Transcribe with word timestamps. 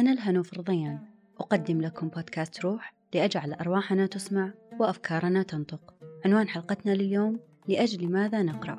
أنا 0.00 0.12
الهنوف 0.12 0.54
رضيان 0.54 0.98
أقدم 1.40 1.80
لكم 1.80 2.08
بودكاست 2.08 2.60
روح 2.60 2.94
لأجعل 3.14 3.52
أرواحنا 3.52 4.06
تسمع 4.06 4.52
وأفكارنا 4.78 5.42
تنطق. 5.42 5.94
عنوان 6.24 6.48
حلقتنا 6.48 6.92
لليوم 6.92 7.40
لأجل 7.68 8.08
ماذا 8.08 8.42
نقرأ؟ 8.42 8.78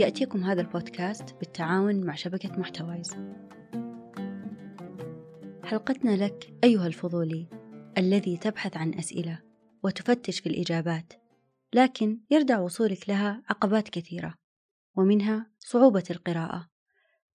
يأتيكم 0.00 0.44
هذا 0.44 0.60
البودكاست 0.60 1.34
بالتعاون 1.40 2.06
مع 2.06 2.14
شبكة 2.14 2.58
محتوايز. 2.58 3.16
حلقتنا 5.64 6.24
لك 6.24 6.54
أيها 6.64 6.86
الفضولي 6.86 7.46
الذي 7.98 8.36
تبحث 8.36 8.76
عن 8.76 8.94
أسئلة 8.94 9.38
وتفتش 9.82 10.40
في 10.40 10.48
الإجابات 10.48 11.12
لكن 11.74 12.20
يردع 12.30 12.60
وصولك 12.60 13.08
لها 13.08 13.42
عقبات 13.48 13.88
كثيرة 13.88 14.34
ومنها 14.96 15.46
صعوبة 15.58 16.04
القراءة. 16.10 16.70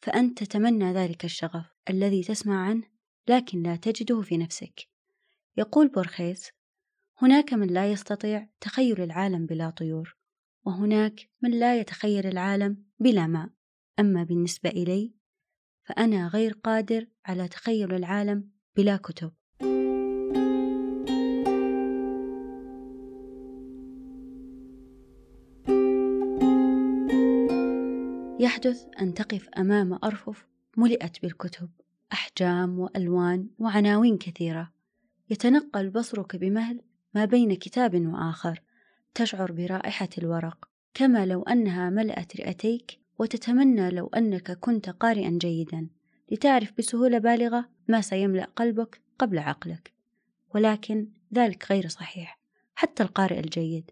فأنت 0.05 0.43
تتمنى 0.43 0.93
ذلك 0.93 1.25
الشغف 1.25 1.65
الذي 1.89 2.23
تسمع 2.23 2.67
عنه 2.69 2.83
لكن 3.29 3.63
لا 3.63 3.75
تجده 3.75 4.21
في 4.21 4.37
نفسك. 4.37 4.87
يقول 5.57 5.87
بورخيس 5.87 6.51
هناك 7.21 7.53
من 7.53 7.67
لا 7.67 7.91
يستطيع 7.91 8.49
تخيل 8.61 9.01
العالم 9.01 9.45
بلا 9.45 9.69
طيور 9.69 10.17
وهناك 10.65 11.29
من 11.41 11.51
لا 11.51 11.79
يتخيل 11.79 12.27
العالم 12.27 12.85
بلا 12.99 13.27
ماء. 13.27 13.49
أما 13.99 14.23
بالنسبة 14.23 14.69
إلي 14.69 15.13
فأنا 15.83 16.27
غير 16.27 16.53
قادر 16.53 17.07
على 17.25 17.47
تخيل 17.47 17.93
العالم 17.93 18.51
بلا 18.75 18.97
كتب. 18.97 19.33
يحدث 28.39 28.85
أن 29.01 29.13
تقف 29.13 29.49
أمام 29.49 29.99
أرفف 30.03 30.45
ملئت 30.77 31.21
بالكتب 31.21 31.69
أحجام 32.13 32.79
وألوان 32.79 33.47
وعناوين 33.59 34.17
كثيرة. 34.17 34.71
يتنقل 35.29 35.89
بصرك 35.89 36.35
بمهل 36.35 36.81
ما 37.13 37.25
بين 37.25 37.53
كتاب 37.55 38.05
وآخر 38.07 38.61
تشعر 39.13 39.51
برائحة 39.51 40.09
الورق. 40.17 40.69
كما 40.93 41.25
لو 41.25 41.43
أنها 41.43 41.89
ملأت 41.89 42.35
رئتيك 42.37 42.99
وتتمنى 43.19 43.89
لو 43.89 44.07
أنك 44.07 44.51
كنت 44.51 44.89
قارئا 44.89 45.37
جيدا 45.41 45.87
لتعرف 46.31 46.73
بسهولة 46.77 47.17
بالغة 47.17 47.69
ما 47.87 48.01
سيملأ 48.01 48.45
قلبك 48.55 49.01
قبل 49.19 49.39
عقلك. 49.39 49.93
ولكن 50.55 51.07
ذلك 51.33 51.71
غير 51.71 51.87
صحيح 51.87 52.39
حتى 52.75 53.03
القارئ 53.03 53.39
الجيد. 53.39 53.91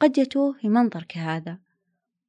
قد 0.00 0.18
يتوه 0.18 0.52
في 0.52 0.68
منظر 0.68 1.02
كهذا 1.02 1.58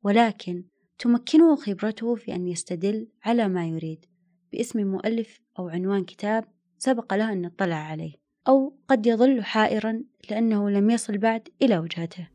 ولكن 0.04 0.64
تمكنه 1.00 1.56
خبرته 1.56 2.16
في 2.16 2.36
أن 2.36 2.48
يستدل 2.48 3.08
على 3.24 3.48
ما 3.48 3.68
يريد 3.68 4.06
باسم 4.54 4.88
مؤلف 4.88 5.40
أو 5.60 5.70
عنوان 5.70 6.04
كتاب 6.04 6.46
سبق 6.78 7.14
له 7.14 7.34
أن 7.34 7.46
اطلع 7.46 7.76
عليه 7.76 8.14
أو 8.48 8.74
قد 8.88 9.08
يظل 9.08 9.44
حائرا 9.44 10.04
لأنه 10.30 10.70
لم 10.70 10.90
يصل 10.90 11.18
بعد 11.18 11.50
إلى 11.62 11.78
وجهته. 11.78 12.28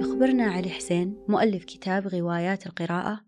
يخبرنا 0.00 0.44
علي 0.44 0.70
حسين 0.70 1.16
مؤلف 1.28 1.64
كتاب 1.64 2.06
غوايات 2.06 2.66
القراءة 2.66 3.20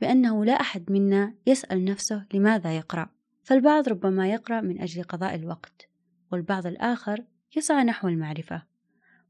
بأنه 0.00 0.44
لا 0.44 0.52
أحد 0.52 0.92
منا 0.92 1.34
يسأل 1.46 1.84
نفسه 1.84 2.26
لماذا 2.34 2.76
يقرأ 2.76 3.08
فالبعض 3.42 3.88
ربما 3.88 4.28
يقرأ 4.28 4.60
من 4.60 4.80
أجل 4.80 5.02
قضاء 5.02 5.34
الوقت. 5.34 5.93
والبعض 6.32 6.66
الآخر 6.66 7.24
يسعى 7.56 7.84
نحو 7.84 8.08
المعرفة. 8.08 8.62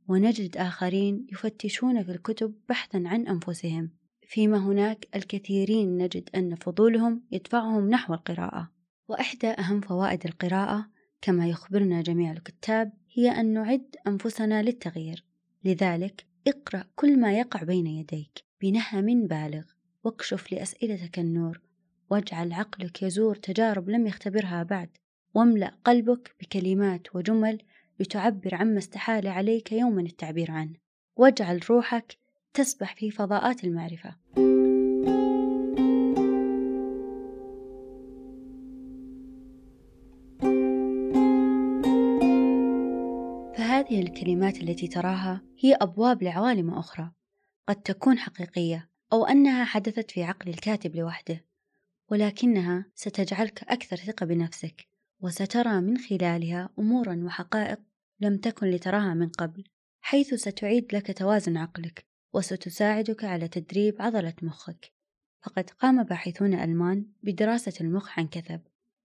ونجد 0.08 0.56
آخرين 0.56 1.26
يفتشون 1.32 2.02
في 2.02 2.10
الكتب 2.10 2.54
بحثا 2.68 3.02
عن 3.06 3.26
أنفسهم. 3.26 3.90
فيما 4.26 4.58
هناك 4.58 5.08
الكثيرين 5.14 5.98
نجد 5.98 6.30
أن 6.34 6.54
فضولهم 6.54 7.22
يدفعهم 7.32 7.90
نحو 7.90 8.14
القراءة. 8.14 8.70
وإحدى 9.08 9.46
أهم 9.46 9.80
فوائد 9.80 10.26
القراءة 10.26 10.86
كما 11.20 11.48
يخبرنا 11.48 12.02
جميع 12.02 12.32
الكتاب 12.32 12.92
هي 13.12 13.30
أن 13.30 13.52
نعد 13.52 13.96
أنفسنا 14.06 14.62
للتغيير. 14.62 15.24
لذلك 15.64 16.26
اقرأ 16.48 16.84
كل 16.96 17.20
ما 17.20 17.38
يقع 17.38 17.62
بين 17.62 17.86
يديك 17.86 18.44
بنهم 18.62 19.26
بالغ. 19.26 19.64
واكشف 20.04 20.52
لأسئلتك 20.52 21.18
النور. 21.18 21.60
واجعل 22.10 22.52
عقلك 22.52 23.02
يزور 23.02 23.34
تجارب 23.34 23.90
لم 23.90 24.06
يختبرها 24.06 24.62
بعد. 24.62 24.88
واملأ 25.34 25.74
قلبك 25.84 26.36
بكلمات 26.40 27.16
وجمل 27.16 27.58
لتعبر 28.00 28.54
عما 28.54 28.78
استحال 28.78 29.26
عليك 29.26 29.72
يوما 29.72 30.02
التعبير 30.02 30.50
عنه. 30.50 30.74
واجعل 31.16 31.60
روحك 31.70 32.18
تسبح 32.54 32.96
في 32.96 33.10
فضاءات 33.10 33.64
المعرفة. 33.64 34.16
فهذه 43.56 44.02
الكلمات 44.02 44.62
التي 44.62 44.88
تراها 44.88 45.42
هي 45.58 45.74
أبواب 45.74 46.22
لعوالم 46.22 46.70
أخرى 46.70 47.12
قد 47.68 47.76
تكون 47.76 48.18
حقيقية 48.18 48.88
أو 49.12 49.24
أنها 49.24 49.64
حدثت 49.64 50.10
في 50.10 50.22
عقل 50.22 50.50
الكاتب 50.50 50.96
لوحده 50.96 51.44
ولكنها 52.10 52.86
ستجعلك 52.94 53.62
أكثر 53.62 53.96
ثقة 53.96 54.26
بنفسك. 54.26 54.93
وسترى 55.24 55.80
من 55.80 55.98
خلالها 55.98 56.70
أمورا 56.78 57.22
وحقائق 57.24 57.78
لم 58.20 58.36
تكن 58.36 58.66
لتراها 58.66 59.14
من 59.14 59.28
قبل 59.28 59.64
حيث 60.00 60.34
ستعيد 60.34 60.94
لك 60.94 61.18
توازن 61.18 61.56
عقلك 61.56 62.04
وستساعدك 62.32 63.24
على 63.24 63.48
تدريب 63.48 64.02
عضلة 64.02 64.34
مخك. 64.42 64.92
فقد 65.42 65.70
قام 65.70 66.02
باحثون 66.02 66.54
ألمان 66.54 67.06
بدراسة 67.22 67.72
المخ 67.80 68.18
عن 68.18 68.26
كثب 68.26 68.60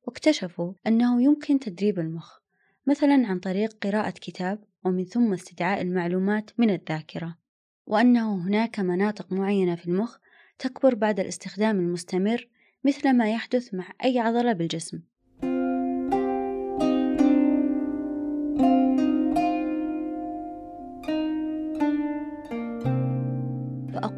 واكتشفوا 0.08 0.74
أنه 0.88 1.24
يمكن 1.24 1.60
تدريب 1.60 2.00
المخ 2.00 2.40
مثلا 2.88 3.28
عن 3.28 3.40
طريق 3.40 3.74
قراءة 3.88 4.14
كتاب 4.22 4.64
ومن 4.86 5.06
ثم 5.06 5.34
استدعاء 5.34 5.82
المعلومات 5.82 6.52
من 6.58 6.70
الذاكرة 6.70 7.38
وأنه 7.86 8.48
هناك 8.48 8.80
مناطق 8.80 9.32
معينة 9.32 9.76
في 9.76 9.88
المخ 9.88 10.18
تكبر 10.58 10.96
بعد 10.96 11.20
الاستخدام 11.20 11.80
المستمر 11.80 12.48
مثل 12.84 13.14
ما 13.14 13.32
يحدث 13.32 13.74
مع 13.74 13.94
أي 14.04 14.20
عضلة 14.20 14.54
بالجسم. 14.54 15.02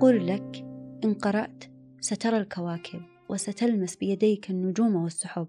فأقول 0.01 0.27
لك 0.27 0.55
إن 1.03 1.13
قرأت 1.13 1.63
سترى 1.99 2.37
الكواكب 2.37 3.01
وستلمس 3.29 3.95
بيديك 3.95 4.49
النجوم 4.49 4.95
والسحب 4.95 5.47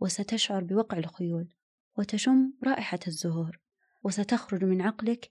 وستشعر 0.00 0.64
بوقع 0.64 0.98
الخيول 0.98 1.48
وتشم 1.98 2.52
رائحة 2.64 2.98
الزهور 3.06 3.60
وستخرج 4.02 4.64
من 4.64 4.82
عقلك 4.82 5.30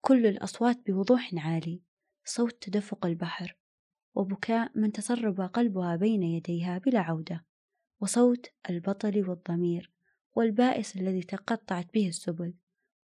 كل 0.00 0.26
الأصوات 0.26 0.86
بوضوح 0.86 1.30
عالي 1.36 1.82
صوت 2.24 2.62
تدفق 2.62 3.06
البحر 3.06 3.56
وبكاء 4.14 4.70
من 4.74 4.92
تسرب 4.92 5.40
قلبها 5.40 5.96
بين 5.96 6.22
يديها 6.22 6.78
بلا 6.78 7.00
عودة 7.00 7.44
وصوت 8.00 8.46
البطل 8.70 9.28
والضمير 9.28 9.90
والبائس 10.34 10.96
الذي 10.96 11.22
تقطعت 11.22 11.94
به 11.94 12.08
السبل 12.08 12.54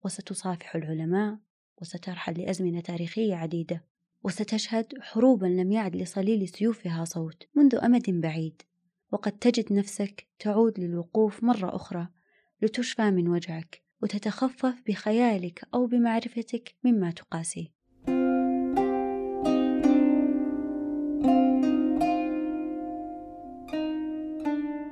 وستصافح 0.06 0.76
العلماء 0.76 1.40
وسترحل 1.82 2.42
لأزمنة 2.42 2.82
تاريخية 2.82 3.36
عديدة. 3.36 3.97
وستشهد 4.28 4.94
حروبا 5.02 5.46
لم 5.46 5.72
يعد 5.72 5.96
لصليل 5.96 6.48
سيوفها 6.48 7.06
صوت 7.06 7.44
منذ 7.56 7.76
أمد 7.76 8.10
بعيد. 8.10 8.62
وقد 9.12 9.32
تجد 9.32 9.74
نفسك 9.74 10.28
تعود 10.40 10.80
للوقوف 10.80 11.44
مرة 11.44 11.76
أخرى 11.76 12.08
لتشفى 12.62 13.12
من 13.12 13.28
وجعك 13.28 13.82
وتتخفف 14.02 14.82
بخيالك 14.88 15.62
أو 15.74 15.86
بمعرفتك 15.86 16.76
مما 16.84 17.12
تقاسيه 17.12 17.68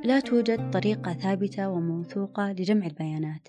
لا 0.03 0.19
توجد 0.19 0.71
طريقة 0.71 1.13
ثابتة 1.13 1.69
وموثوقة 1.69 2.51
لجمع 2.51 2.85
البيانات 2.85 3.47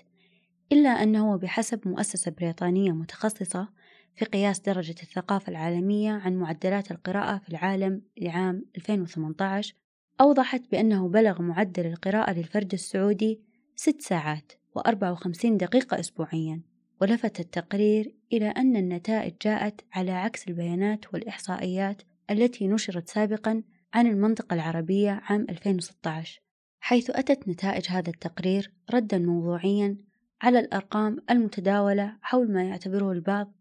إلا 0.71 0.89
أنه 0.89 1.37
بحسب 1.37 1.87
مؤسسة 1.87 2.31
بريطانية 2.31 2.91
متخصصة 2.91 3.76
في 4.17 4.25
قياس 4.25 4.59
درجة 4.59 4.95
الثقافة 5.03 5.49
العالمية 5.49 6.11
عن 6.11 6.35
معدلات 6.35 6.91
القراءة 6.91 7.37
في 7.37 7.49
العالم 7.49 8.01
لعام 8.17 8.65
2018 8.77 9.75
أوضحت 10.21 10.61
بأنه 10.71 11.07
بلغ 11.07 11.41
معدل 11.41 11.85
القراءة 11.85 12.33
للفرد 12.33 12.73
السعودي 12.73 13.41
ست 13.75 14.01
ساعات 14.01 14.51
وأربعة 14.75 15.11
وخمسين 15.11 15.57
دقيقة 15.57 15.99
أسبوعيا 15.99 16.61
ولفت 17.01 17.39
التقرير 17.39 18.15
إلى 18.33 18.47
أن 18.47 18.75
النتائج 18.75 19.33
جاءت 19.41 19.81
على 19.93 20.11
عكس 20.11 20.47
البيانات 20.47 21.13
والإحصائيات 21.13 22.01
التي 22.29 22.67
نشرت 22.67 23.09
سابقا 23.09 23.63
عن 23.93 24.07
المنطقة 24.07 24.53
العربية 24.53 25.21
عام 25.23 25.45
2016 25.49 26.41
حيث 26.79 27.09
أتت 27.09 27.47
نتائج 27.47 27.85
هذا 27.89 28.09
التقرير 28.09 28.71
ردا 28.93 29.17
موضوعيا 29.17 29.97
على 30.41 30.59
الأرقام 30.59 31.17
المتداولة 31.29 32.17
حول 32.21 32.51
ما 32.51 32.63
يعتبره 32.63 33.11
البعض 33.11 33.56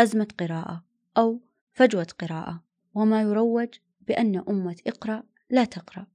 أزمة 0.00 0.28
قراءة 0.38 0.84
أو 1.18 1.40
فجوة 1.72 2.06
قراءة 2.18 2.62
وما 2.94 3.22
يروج 3.22 3.68
بأن 4.08 4.44
أمة 4.48 4.76
اقرأ 4.86 5.22
لا 5.50 5.64
تقرأ. 5.64 6.06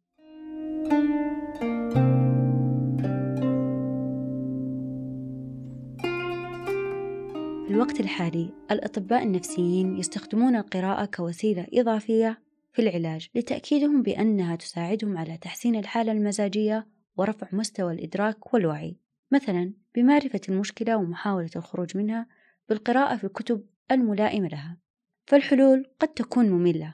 في 7.65 7.71
الوقت 7.71 7.99
الحالي 7.99 8.53
الأطباء 8.71 9.23
النفسيين 9.23 9.97
يستخدمون 9.97 10.55
القراءة 10.55 11.05
كوسيلة 11.05 11.67
إضافية 11.73 12.41
في 12.73 12.81
العلاج 12.81 13.29
لتأكيدهم 13.35 14.01
بأنها 14.01 14.55
تساعدهم 14.55 15.17
على 15.17 15.37
تحسين 15.37 15.75
الحالة 15.75 16.11
المزاجية 16.11 16.87
ورفع 17.17 17.47
مستوى 17.51 17.93
الإدراك 17.93 18.53
والوعي. 18.53 18.97
مثلا 19.31 19.73
بمعرفة 19.95 20.41
المشكلة 20.49 20.97
ومحاولة 20.97 21.49
الخروج 21.55 21.97
منها 21.97 22.27
بالقراءة 22.69 23.15
في 23.15 23.23
الكتب 23.23 23.65
الملائمة 23.91 24.47
لها 24.47 24.77
فالحلول 25.25 25.85
قد 25.99 26.07
تكون 26.07 26.49
مملة 26.49 26.93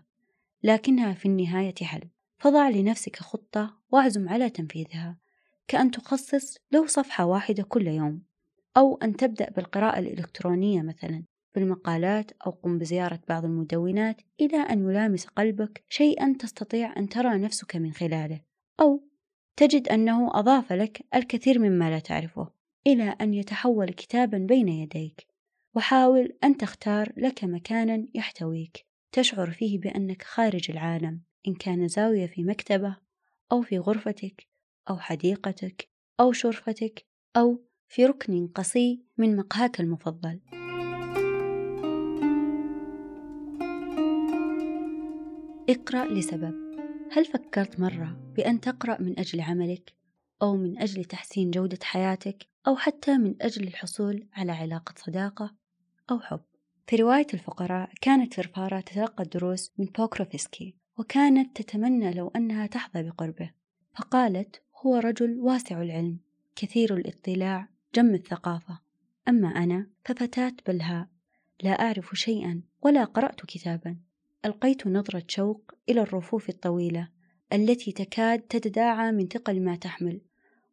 لكنها 0.63 1.13
في 1.13 1.25
النهاية 1.25 1.75
حل. 1.81 2.09
فضع 2.41 2.69
لنفسك 2.69 3.15
خطة 3.15 3.77
واعزم 3.91 4.29
على 4.29 4.49
تنفيذها 4.49 5.17
كأن 5.67 5.91
تخصص 5.91 6.57
لو 6.71 6.85
صفحة 6.85 7.25
واحدة 7.25 7.63
كل 7.63 7.87
يوم 7.87 8.23
أو 8.77 8.97
أن 8.97 9.15
تبدأ 9.15 9.49
بالقراءة 9.49 9.99
الإلكترونية 9.99 10.81
مثلا 10.81 11.23
بالمقالات 11.55 12.31
أو 12.45 12.51
قم 12.51 12.77
بزيارة 12.77 13.19
بعض 13.29 13.45
المدونات 13.45 14.21
إلى 14.41 14.57
أن 14.57 14.89
يلامس 14.89 15.25
قلبك 15.25 15.83
شيئا 15.89 16.35
تستطيع 16.39 16.97
أن 16.97 17.09
ترى 17.09 17.37
نفسك 17.37 17.75
من 17.75 17.91
خلاله 17.91 18.41
أو 18.79 19.03
تجد 19.55 19.87
أنه 19.87 20.39
أضاف 20.39 20.73
لك 20.73 21.05
الكثير 21.15 21.59
مما 21.59 21.89
لا 21.89 21.99
تعرفه 21.99 22.51
إلى 22.87 23.15
أن 23.21 23.33
يتحول 23.33 23.89
كتابا 23.89 24.37
بين 24.37 24.67
يديك. 24.67 25.27
وحاول 25.75 26.37
أن 26.43 26.57
تختار 26.57 27.13
لك 27.17 27.43
مكانا 27.43 28.07
يحتويك. 28.13 28.85
تشعر 29.11 29.51
فيه 29.51 29.79
بأنك 29.79 30.21
خارج 30.23 30.71
العالم 30.71 31.21
إن 31.47 31.53
كان 31.53 31.87
زاوية 31.87 32.27
في 32.27 32.43
مكتبة 32.43 32.97
أو 33.51 33.61
في 33.61 33.79
غرفتك 33.79 34.47
أو 34.89 34.97
حديقتك 34.97 35.89
أو 36.19 36.31
شرفتك 36.31 37.05
أو 37.37 37.63
في 37.87 38.05
ركن 38.05 38.47
قصي 38.47 39.03
من 39.17 39.35
مقهاك 39.35 39.79
المفضل. 39.79 40.39
اقرأ 45.69 46.05
لسبب. 46.05 46.71
هل 47.11 47.25
فكرت 47.25 47.79
مرة 47.79 48.33
بأن 48.35 48.61
تقرأ 48.61 49.01
من 49.01 49.19
أجل 49.19 49.41
عملك 49.41 49.93
أو 50.41 50.57
من 50.57 50.79
أجل 50.79 51.05
تحسين 51.05 51.51
جودة 51.51 51.79
حياتك 51.83 52.47
أو 52.67 52.75
حتى 52.75 53.17
من 53.17 53.35
أجل 53.41 53.67
الحصول 53.67 54.27
على 54.33 54.51
علاقة 54.51 54.93
صداقة؟ 54.97 55.60
أو 56.11 56.19
حب. 56.19 56.41
في 56.87 56.95
رواية 56.95 57.27
الفقراء 57.33 57.89
كانت 58.01 58.33
فرفارة 58.33 58.79
تتلقى 58.79 59.23
الدروس 59.23 59.71
من 59.77 59.85
بوكروفسكي 59.85 60.75
وكانت 60.97 61.61
تتمنى 61.61 62.13
لو 62.13 62.27
أنها 62.35 62.67
تحظى 62.67 63.03
بقربه. 63.03 63.51
فقالت 63.95 64.61
هو 64.85 64.95
رجل 64.95 65.39
واسع 65.39 65.81
العلم 65.81 66.19
كثير 66.55 66.95
الاطلاع 66.95 67.69
جم 67.95 68.13
الثقافة. 68.13 68.79
أما 69.27 69.47
أنا 69.47 69.87
ففتاة 70.05 70.53
بلهاء 70.67 71.07
لا 71.63 71.71
أعرف 71.71 72.09
شيئا 72.13 72.61
ولا 72.81 73.03
قرأت 73.03 73.45
كتابا. 73.45 73.97
ألقيت 74.45 74.87
نظرة 74.87 75.23
شوق 75.27 75.71
إلى 75.89 76.01
الرفوف 76.01 76.49
الطويلة 76.49 77.09
التي 77.53 77.91
تكاد 77.91 78.39
تتداعى 78.39 79.11
من 79.11 79.27
ثقل 79.27 79.61
ما 79.61 79.75
تحمل 79.75 80.21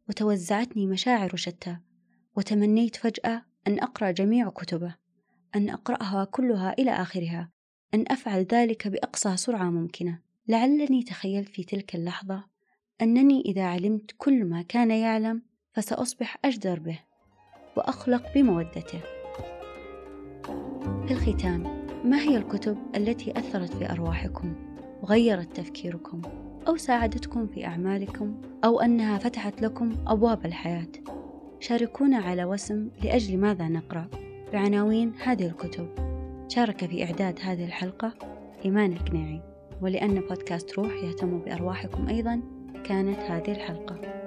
وتوزعتني 0.08 0.87
مشاعر 0.87 1.37
شتى 1.37 1.76
وتمنيت 2.37 2.96
فجأة 2.96 3.44
أن 3.67 3.81
أقرأ 3.81 4.11
جميع 4.11 4.50
كتبه. 4.50 4.94
أن 5.56 5.70
أقرأها 5.70 6.24
كلها 6.24 6.72
إلى 6.78 6.90
آخرها 6.90 7.48
أن 7.94 8.04
أفعل 8.08 8.46
ذلك 8.52 8.88
بأقصى 8.88 9.36
سرعة 9.36 9.70
ممكنة. 9.70 10.18
لعلني 10.48 11.02
تخيلت 11.02 11.48
في 11.48 11.64
تلك 11.64 11.94
اللحظة 11.94 12.44
أنني 13.02 13.40
إذا 13.40 13.64
علمت 13.64 14.10
كل 14.18 14.44
ما 14.44 14.62
كان 14.62 14.90
يعلم 14.90 15.42
فسأصبح 15.72 16.36
أجدر 16.44 16.78
به 16.78 16.98
وأخلق 17.76 18.34
بمودته. 18.34 19.00
في 21.06 21.10
الختام 21.10 21.86
ما 22.04 22.20
هي 22.20 22.36
الكتب 22.36 22.78
التي 22.96 23.38
أثرت 23.38 23.74
في 23.74 23.90
أرواحكم 23.90 24.54
وغيرت 25.02 25.56
تفكيركم 25.56 26.22
أو 26.68 26.76
ساعدتكم 26.76 27.46
في 27.46 27.66
أعمالكم 27.66 28.40
أو 28.64 28.80
أنها 28.80 29.18
فتحت 29.18 29.62
لكم 29.62 29.96
أبواب 30.06 30.46
الحياة؟ 30.46 30.88
شاركونا 31.60 32.18
على 32.18 32.44
وسم 32.44 32.90
لأجل 33.04 33.38
ماذا 33.38 33.68
نقرأ؟ 33.68 34.08
بعناوين 34.52 35.12
هذه 35.22 35.46
الكتب. 35.46 35.88
شارك 36.48 36.86
في 36.86 37.04
إعداد 37.04 37.38
هذه 37.42 37.64
الحلقة 37.64 38.14
إيمان 38.64 38.92
القنيعي 38.92 39.40
ولأن 39.80 40.20
بودكاست 40.20 40.78
روح 40.78 40.92
يهتم 41.04 41.38
بأرواحكم 41.38 42.08
أيضا 42.08 42.40
كانت 42.84 43.18
هذه 43.18 43.52
الحلقة. 43.52 44.17